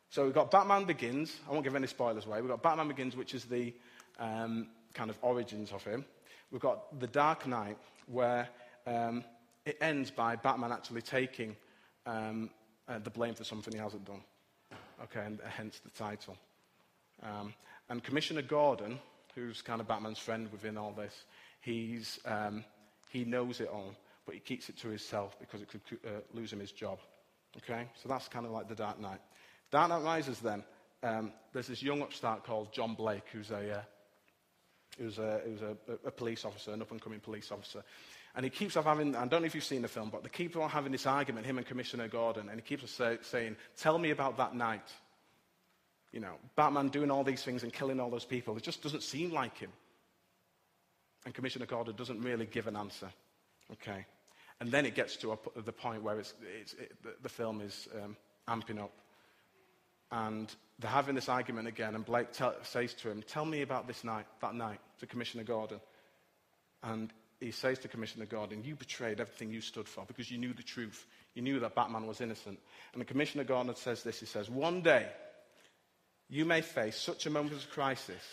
[0.10, 1.36] so we've got Batman Begins.
[1.47, 2.39] I won't give any spoilers away.
[2.41, 3.73] We've got Batman Begins, which is the
[4.19, 6.06] um, kind of origins of him.
[6.52, 8.47] We've got The Dark Knight, where
[8.86, 9.23] um,
[9.65, 11.56] it ends by Batman actually taking
[12.06, 12.52] um,
[12.88, 14.21] uh, the blame for something he hasn't done.
[15.04, 16.38] Okay, and hence the title.
[17.23, 17.54] Um,
[17.89, 18.99] and Commissioner Gordon,
[19.36, 21.23] who's kind of Batman's friend within all this,
[21.62, 22.63] he's, um,
[23.13, 23.93] he knows it all,
[24.26, 26.97] but he keeps it to himself because it could uh, lose him his job.
[27.58, 29.19] Okay, so that's kind of like The Dark Knight.
[29.69, 30.63] Dark Knight Rises then.
[31.04, 33.82] Um, there's this young upstart called John Blake, who's a, uh,
[35.04, 37.84] was a, was a, a police officer, an up and coming police officer.
[38.36, 40.30] And he keeps on having, I don't know if you've seen the film, but they
[40.30, 43.58] keep on having this argument, him and Commissioner Gordon, and he keeps on say, saying,
[43.78, 44.91] Tell me about that night.
[46.12, 48.58] You know, Batman doing all these things and killing all those people.
[48.58, 49.71] It just doesn't seem like him.
[51.25, 53.09] And Commissioner Gordon doesn't really give an answer.
[53.71, 54.05] Okay.
[54.59, 57.88] And then it gets to a, the point where it's, it's, it, the, film is
[58.01, 58.15] um,
[58.47, 58.91] amping up.
[60.12, 63.88] And they're having this argument again, and Blake tell, says to him, Tell me about
[63.88, 65.79] this night, that night, to Commissioner Gordon.
[66.83, 70.53] And he says to Commissioner Gordon, You betrayed everything you stood for because you knew
[70.53, 71.05] the truth.
[71.33, 72.59] You knew that Batman was innocent.
[72.93, 75.07] And the Commissioner Gordon says this He says, One day,
[76.29, 78.23] you may face such a moment of crisis.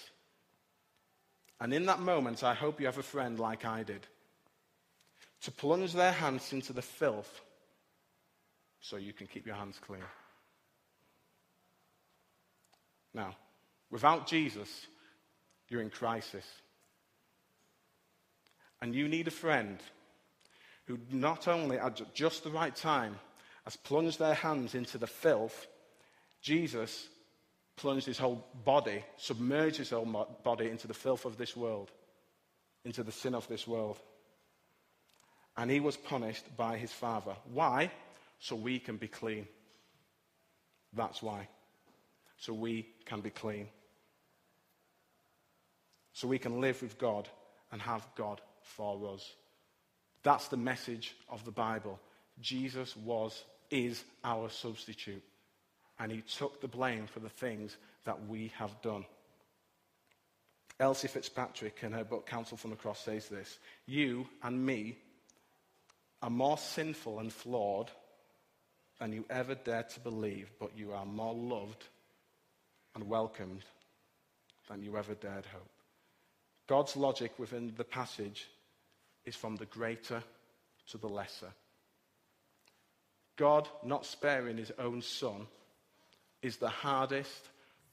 [1.61, 4.07] And in that moment, I hope you have a friend like I did
[5.43, 7.41] to plunge their hands into the filth
[8.81, 10.03] so you can keep your hands clean.
[13.13, 13.37] Now,
[13.91, 14.87] without Jesus,
[15.69, 16.45] you're in crisis.
[18.81, 19.79] And you need a friend
[20.87, 23.19] who not only at just the right time
[23.65, 25.67] has plunged their hands into the filth,
[26.41, 27.09] Jesus
[27.81, 31.91] plunged his whole body, submerged his whole body into the filth of this world,
[32.85, 33.99] into the sin of this world.
[35.57, 37.35] And he was punished by his Father.
[37.53, 37.91] Why?
[38.39, 39.49] So we can be clean.
[40.93, 41.49] That's why.
[42.39, 43.69] So we can be clean.
[46.13, 47.29] So we can live with God
[47.73, 49.35] and have God for us.
[50.23, 51.99] That's the message of the Bible.
[52.41, 55.23] Jesus was, is our substitute.
[56.01, 59.05] And he took the blame for the things that we have done.
[60.81, 64.97] Elyse Fitzpatrick, in her book Counsel from the Cross, says this You and me
[66.23, 67.91] are more sinful and flawed
[68.99, 71.85] than you ever dared to believe, but you are more loved
[72.95, 73.65] and welcomed
[74.69, 75.71] than you ever dared hope.
[76.67, 78.49] God's logic within the passage
[79.27, 80.23] is from the greater
[80.91, 81.53] to the lesser.
[83.37, 85.47] God not sparing his own son
[86.43, 87.49] is the hardest,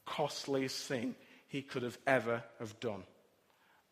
[0.06, 1.16] costliest thing
[1.48, 3.04] he could have ever have done.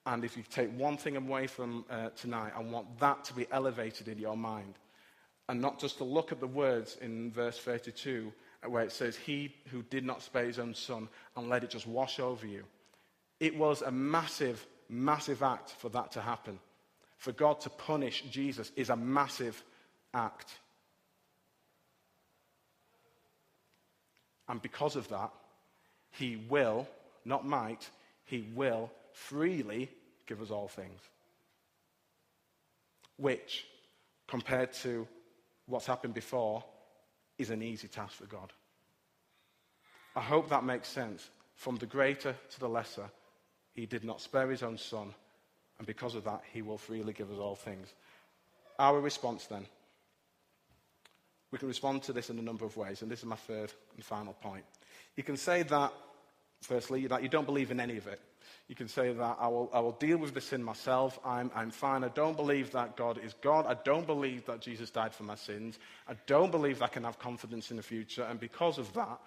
[0.06, 3.48] And if you take one thing away from uh, tonight, I want that to be
[3.52, 4.76] elevated in your mind.
[5.50, 8.32] And not just to look at the words in verse 32
[8.68, 11.88] where it says, He who did not spare his own son and let it just
[11.88, 12.64] wash over you.
[13.40, 16.60] It was a massive massive act for that to happen.
[17.18, 19.62] For God to punish Jesus is a massive
[20.14, 20.52] act.
[24.48, 25.32] And because of that,
[26.12, 26.88] he will,
[27.24, 27.90] not might,
[28.26, 29.90] he will freely
[30.28, 31.02] give us all things.
[33.18, 33.66] Which,
[34.28, 35.08] compared to
[35.68, 36.64] what's happened before,
[37.38, 38.54] is an easy task for God.
[40.16, 41.30] I hope that makes sense.
[41.56, 43.10] From the greater to the lesser,
[43.74, 45.14] he did not spare his own son,
[45.78, 47.94] and because of that, he will freely give us all things.
[48.80, 49.66] Our response then.
[51.56, 53.72] We can respond to this in a number of ways, and this is my third
[53.96, 54.66] and final point.
[55.16, 55.94] You can say that,
[56.62, 58.20] firstly, that you don't believe in any of it.
[58.68, 61.18] You can say that I will, I will deal with the sin myself.
[61.24, 62.04] I'm, I'm fine.
[62.04, 63.68] I don't believe that God is God.
[63.68, 65.80] I don't believe that Jesus died for my sins.
[66.10, 68.24] I don't believe I can have confidence in the future.
[68.24, 69.18] And because of that,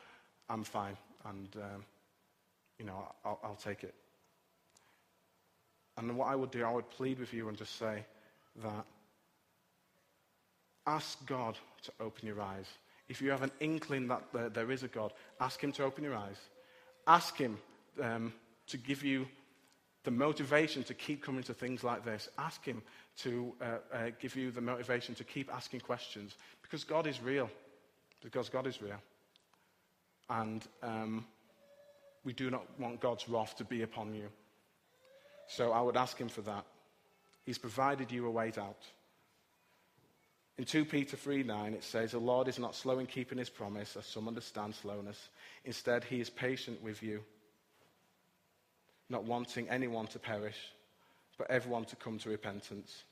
[0.50, 0.98] I'm fine.
[1.24, 1.84] And, um,
[2.78, 3.94] you know, I'll, I'll take it.
[5.96, 8.04] And what I would do, I would plead with you and just say
[8.62, 8.84] that
[10.88, 12.66] ask God to open your eyes.
[13.08, 16.16] If you have an inkling that there, is a God, ask Him to open your
[16.16, 16.38] eyes.
[17.06, 17.58] Ask Him
[18.02, 18.32] um,
[18.66, 19.26] to give you
[20.04, 22.28] the motivation to keep coming to things like this.
[22.38, 22.82] Ask Him
[23.18, 27.50] to uh, uh, give you the motivation to keep asking questions because God is real.
[28.22, 29.00] Because God is real.
[30.30, 31.24] And um,
[32.24, 34.28] we do not want God's wrath to be upon you.
[35.48, 36.64] So I would ask him for that.
[37.44, 38.84] He's provided you a way out.
[40.58, 43.48] In 2 Peter 3 9, it says, The Lord is not slow in keeping his
[43.48, 45.28] promise, as some understand slowness.
[45.64, 47.22] Instead, he is patient with you,
[49.08, 50.58] not wanting anyone to perish,
[51.38, 53.04] but everyone to come to repentance.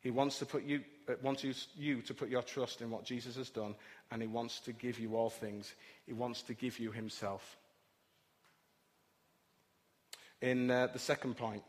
[0.00, 3.04] He wants, to put you, uh, wants you, you to put your trust in what
[3.04, 3.74] Jesus has done,
[4.12, 5.74] and he wants to give you all things.
[6.06, 7.56] He wants to give you himself.
[10.40, 11.62] In uh, the second point,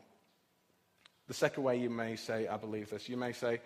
[1.26, 3.60] the second way you may say, I believe this, you may say,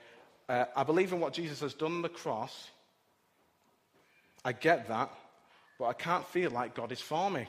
[0.48, 2.70] uh, I believe in what Jesus has done on the cross.
[4.44, 5.10] I get that,
[5.78, 7.46] but I can't feel like God is for me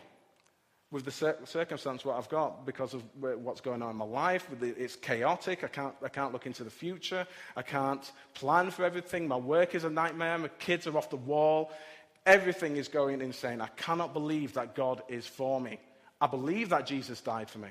[0.92, 4.48] with the cir- circumstance what I've got because of what's going on in my life.
[4.62, 5.64] It's chaotic.
[5.64, 7.28] I can't, I can't look into the future.
[7.56, 9.28] I can't plan for everything.
[9.28, 10.38] My work is a nightmare.
[10.38, 11.72] My kids are off the wall.
[12.26, 13.62] Everything is going insane.
[13.62, 15.80] I cannot believe that God is for me.
[16.20, 17.70] I believe that Jesus died for me.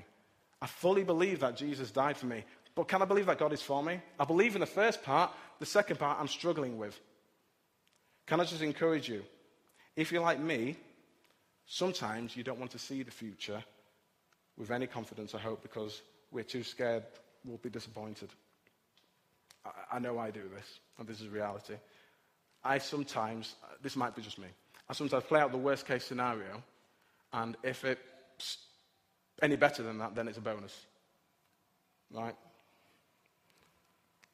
[0.60, 2.44] I fully believe that Jesus died for me.
[2.78, 4.00] But can I believe that God is for me?
[4.20, 5.32] I believe in the first part.
[5.58, 6.96] The second part, I'm struggling with.
[8.24, 9.24] Can I just encourage you?
[9.96, 10.76] If you're like me,
[11.66, 13.64] sometimes you don't want to see the future
[14.56, 17.02] with any confidence or hope because we're too scared
[17.44, 18.28] we'll be disappointed.
[19.64, 21.74] I, I know I do this, and this is reality.
[22.62, 24.48] I sometimes, this might be just me,
[24.88, 26.62] I sometimes play out the worst case scenario,
[27.32, 28.58] and if it's
[29.42, 30.86] any better than that, then it's a bonus.
[32.12, 32.36] Right?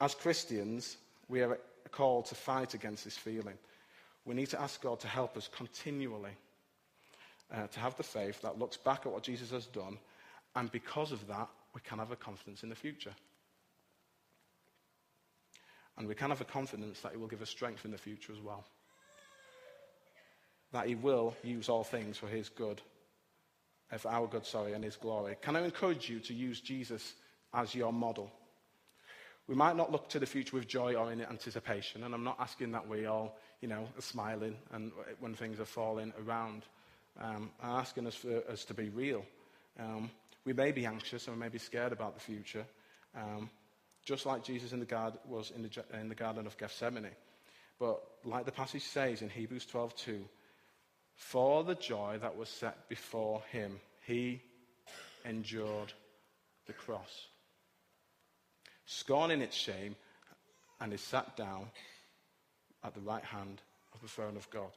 [0.00, 0.96] As Christians,
[1.28, 1.58] we are
[1.90, 3.56] called to fight against this feeling.
[4.24, 6.36] We need to ask God to help us continually
[7.52, 9.98] uh, to have the faith that looks back at what Jesus has done,
[10.56, 13.14] and because of that, we can have a confidence in the future.
[15.96, 18.32] And we can have a confidence that He will give us strength in the future
[18.32, 18.64] as well.
[20.72, 22.80] That He will use all things for His good,
[23.96, 25.36] for our good, sorry, and His glory.
[25.40, 27.14] Can I encourage you to use Jesus
[27.52, 28.32] as your model?
[29.46, 32.36] We might not look to the future with joy or in anticipation, and I'm not
[32.40, 34.90] asking that we all, you know, are smiling and
[35.20, 36.62] when things are falling around.
[37.20, 39.24] Um, I'm asking us for us to be real.
[39.78, 40.10] Um,
[40.44, 42.64] we may be anxious and we may be scared about the future,
[43.14, 43.50] um,
[44.04, 47.10] just like Jesus in the garden was in the, in the Garden of Gethsemane.
[47.78, 50.20] But like the passage says in Hebrews 12:2,
[51.16, 54.42] for the joy that was set before him, he
[55.24, 55.92] endured
[56.66, 57.28] the cross,
[58.86, 59.96] scorning its shame,
[60.80, 61.66] and is sat down
[62.82, 63.62] at the right hand
[63.94, 64.70] of the throne of God.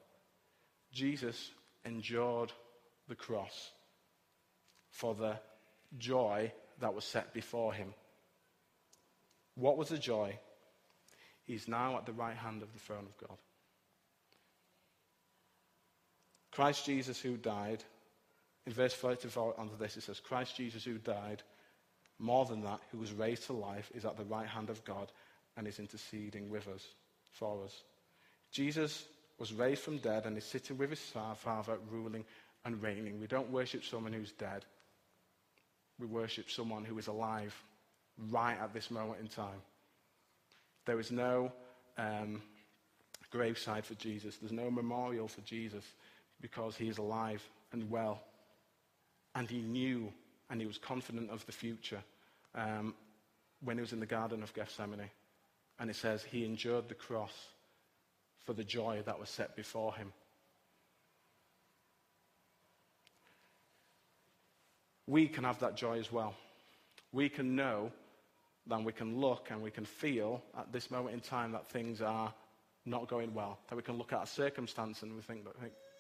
[0.91, 1.51] Jesus
[1.85, 2.51] endured
[3.07, 3.71] the cross
[4.89, 5.37] for the
[5.97, 7.93] joy that was set before him.
[9.55, 10.37] What was the joy?
[11.43, 13.37] He's now at the right hand of the throne of God.
[16.51, 17.83] Christ Jesus, who died,
[18.65, 21.43] in verse 34 under this, it says, Christ Jesus, who died,
[22.19, 25.11] more than that, who was raised to life, is at the right hand of God
[25.55, 26.83] and is interceding with us,
[27.31, 27.83] for us.
[28.51, 29.05] Jesus
[29.39, 32.25] was raised from dead and is sitting with his Father, ruling
[32.65, 33.19] and reigning.
[33.19, 34.65] We don't worship someone who's dead.
[35.99, 37.55] We worship someone who is alive
[38.29, 39.61] right at this moment in time.
[40.85, 41.51] There is no
[41.97, 42.41] um,
[43.31, 44.37] graveside for Jesus.
[44.37, 45.83] There's no memorial for Jesus
[46.41, 48.21] because he is alive and well.
[49.35, 50.11] And he knew
[50.49, 52.01] and he was confident of the future
[52.55, 52.93] um,
[53.63, 55.09] when he was in the Garden of Gethsemane.
[55.79, 57.33] And it says he endured the cross
[58.45, 60.11] for the joy that was set before him.
[65.05, 66.33] We can have that joy as well.
[67.11, 67.91] We can know,
[68.65, 72.01] then we can look and we can feel at this moment in time that things
[72.01, 72.33] are
[72.85, 73.59] not going well.
[73.69, 75.55] That we can look at a circumstance and we think that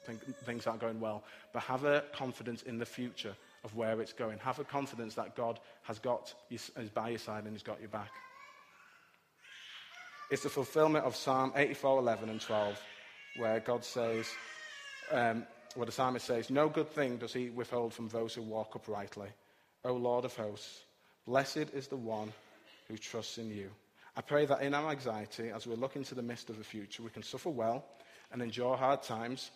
[0.05, 1.23] think things aren't going well.
[1.53, 3.35] But have a confidence in the future
[3.67, 4.39] of where it's going.
[4.39, 7.89] Have a confidence that God has got is by your side and has got your
[7.89, 8.11] back.
[10.31, 12.81] It's the fulfillment of Psalm 84, 11 and 12,
[13.35, 14.25] where God says,
[15.11, 15.45] um,
[15.75, 19.29] where the psalmist says, No good thing does he withhold from those who walk uprightly.
[19.83, 20.83] O Lord of hosts,
[21.25, 22.31] blessed is the one
[22.87, 23.69] who trusts in you.
[24.15, 27.03] I pray that in our anxiety, as we look into the mist of the future,
[27.03, 27.83] we can suffer well
[28.31, 29.51] and endure hard times,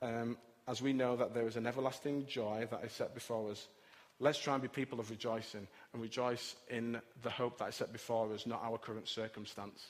[0.00, 0.36] um,
[0.68, 3.66] as we know that there is an everlasting joy that is set before us.
[4.20, 7.90] Let's try and be people of rejoicing and rejoice in the hope that is set
[7.90, 9.82] before us, not our current circumstance.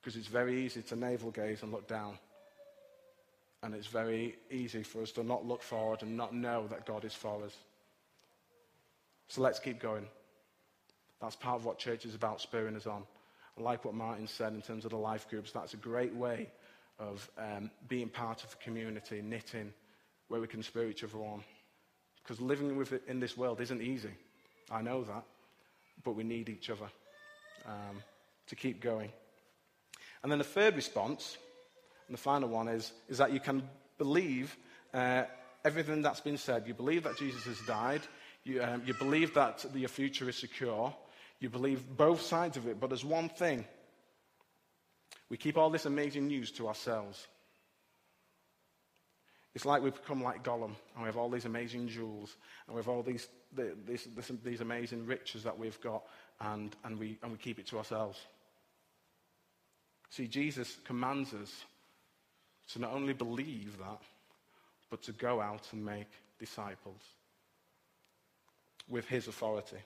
[0.00, 2.16] Because it's very easy to navel gaze and look down.
[3.62, 7.04] And it's very easy for us to not look forward and not know that God
[7.04, 7.56] is for us.
[9.28, 10.06] So let's keep going.
[11.20, 13.02] That's part of what church is about, spurring us on.
[13.58, 15.50] I like what Martin said in terms of the life groups.
[15.50, 16.50] That's a great way
[16.98, 19.72] of um, being part of a community, knitting,
[20.28, 21.42] where we can spur each other on.
[22.22, 24.10] Because living with it in this world isn't easy.
[24.70, 25.24] I know that.
[26.02, 26.88] But we need each other
[27.66, 28.02] um,
[28.48, 29.12] to keep going.
[30.22, 31.36] And then the third response,
[32.08, 33.62] and the final one, is, is that you can
[33.98, 34.56] believe
[34.92, 35.24] uh,
[35.64, 36.64] everything that's been said.
[36.66, 38.02] You believe that Jesus has died.
[38.44, 40.94] You, um, you believe that your future is secure.
[41.40, 42.80] You believe both sides of it.
[42.80, 43.64] But there's one thing
[45.28, 47.26] we keep all this amazing news to ourselves.
[49.54, 52.78] It's like we've become like Gollum, and we have all these amazing jewels, and we
[52.78, 56.02] have all these, this, this, these amazing riches that we've got,
[56.40, 58.18] and, and, we, and we keep it to ourselves.
[60.10, 61.64] See, Jesus commands us
[62.72, 64.02] to not only believe that,
[64.90, 67.00] but to go out and make disciples
[68.88, 69.78] with his authority.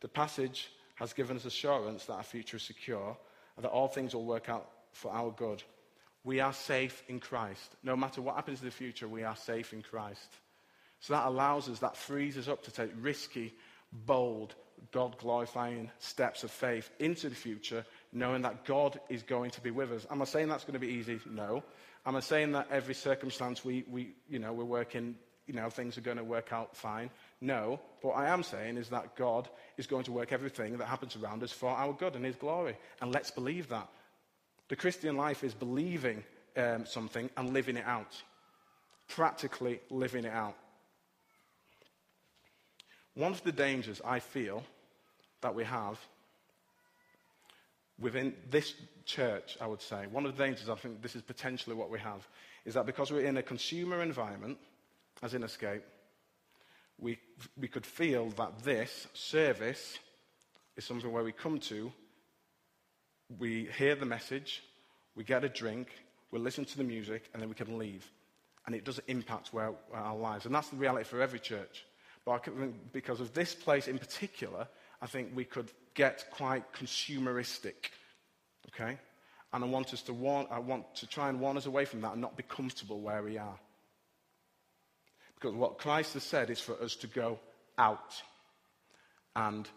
[0.00, 3.16] The passage has given us assurance that our future is secure
[3.56, 5.62] and that all things will work out for our good.
[6.24, 7.76] We are safe in Christ.
[7.82, 10.28] No matter what happens in the future, we are safe in Christ.
[11.00, 13.54] So that allows us, that frees us up to take risky,
[13.92, 14.54] bold,
[14.92, 19.70] God glorifying steps of faith into the future, knowing that God is going to be
[19.70, 20.06] with us.
[20.10, 21.20] Am I saying that's going to be easy?
[21.30, 21.62] No.
[22.04, 25.96] Am I saying that every circumstance we, we you know, we're working, you know, things
[25.98, 27.10] are going to work out fine?
[27.40, 27.80] No.
[28.02, 31.42] What I am saying is that God is going to work everything that happens around
[31.42, 32.76] us for our good and His glory.
[33.00, 33.88] And let's believe that.
[34.68, 36.24] The Christian life is believing
[36.56, 38.20] um, something and living it out,
[39.08, 40.56] practically living it out.
[43.14, 44.62] One of the dangers I feel
[45.40, 45.98] that we have
[47.98, 48.74] within this
[49.04, 51.98] church, I would say, one of the dangers, I think this is potentially what we
[52.00, 52.26] have,
[52.64, 54.58] is that because we're in a consumer environment,
[55.22, 55.82] as in Escape,
[56.98, 57.18] we,
[57.58, 59.98] we could feel that this service
[60.76, 61.92] is something where we come to,
[63.38, 64.62] we hear the message,
[65.14, 65.88] we get a drink,
[66.30, 68.10] we listen to the music, and then we can leave.
[68.66, 70.46] And it doesn't impact where, our lives.
[70.46, 71.84] And that's the reality for every church.
[72.24, 74.66] But think because of this place in particular,
[75.00, 77.90] I think we could get quite consumeristic.
[78.68, 78.98] Okay?
[79.52, 82.00] And I want us to warn, I want to try and warn us away from
[82.00, 83.58] that and not be comfortable where we are.
[85.36, 87.38] Because what Christ has said is for us to go
[87.78, 88.22] out
[89.34, 89.68] and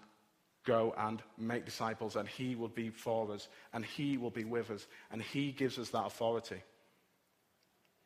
[0.65, 4.71] go and make disciples, and He will be for us, and He will be with
[4.71, 6.61] us, and He gives us that authority.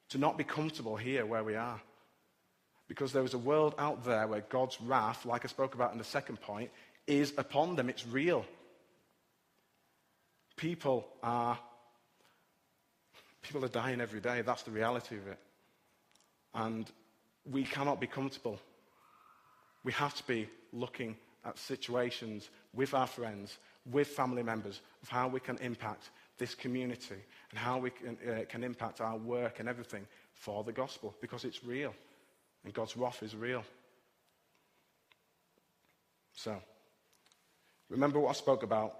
[0.10, 1.82] To not be comfortable here where we are.
[2.88, 5.98] Because there is a world out there where God's wrath, like I spoke about in
[5.98, 6.70] the second point,
[7.08, 7.90] is upon them.
[7.90, 8.46] It's real.
[10.58, 11.58] People are
[13.42, 14.42] people are dying every day.
[14.42, 15.40] That's the reality of it.
[16.54, 16.90] And
[17.50, 18.60] we cannot be comfortable.
[19.84, 21.16] We have to be looking
[21.46, 23.58] at situations with our friends,
[23.92, 28.46] with family members, of how we can impact this community and how we can, uh,
[28.50, 31.94] can impact our work and everything for the gospel because it's real.
[32.64, 33.64] And God's wrath is real.
[36.34, 36.60] So,
[37.90, 38.96] remember what I spoke about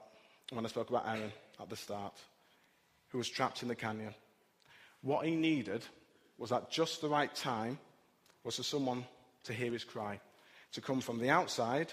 [0.52, 2.14] when I spoke about Aron at the start,
[3.10, 4.14] who was trapped in the canyon.
[5.02, 5.84] What he needed
[6.38, 7.80] was at just the right time
[8.44, 9.06] was for someone
[9.44, 10.20] to hear his cry,
[10.74, 11.92] to come from the outside,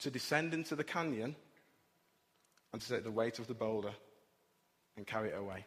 [0.00, 1.34] to descend into the canyon,
[2.72, 3.92] and to take the weight of the boulder
[4.96, 5.64] and carry it away,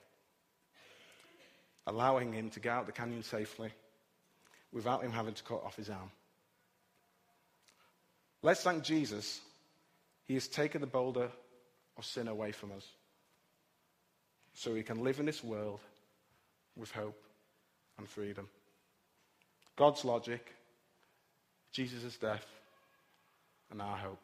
[1.86, 3.72] allowing him to get out the canyon safely
[4.72, 6.12] without him having to cut off his arm.
[8.42, 9.40] Let's thank Jesus.
[10.26, 11.30] He has taken the boulder
[11.98, 12.86] of sin away from us
[14.54, 15.80] so we can live in this world
[16.76, 17.24] with hope
[17.98, 18.48] and freedom.
[19.78, 20.54] God's logic,
[21.72, 22.46] Jesus' death,
[23.72, 24.24] and our hope.